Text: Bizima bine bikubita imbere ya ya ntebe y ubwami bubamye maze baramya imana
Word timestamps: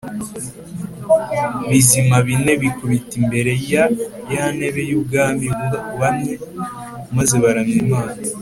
Bizima 1.69 2.17
bine 2.27 2.53
bikubita 2.61 3.13
imbere 3.21 3.51
ya 3.71 3.83
ya 4.33 4.45
ntebe 4.55 4.81
y 4.89 4.93
ubwami 4.99 5.47
bubamye 5.81 6.33
maze 7.15 7.35
baramya 7.43 7.77
imana 7.85 8.13